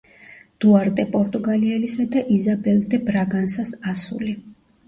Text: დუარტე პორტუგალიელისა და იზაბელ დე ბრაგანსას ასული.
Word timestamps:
დუარტე 0.63 1.03
პორტუგალიელისა 1.15 2.07
და 2.15 2.25
იზაბელ 2.39 2.81
დე 2.95 3.01
ბრაგანსას 3.11 3.79
ასული. 3.93 4.39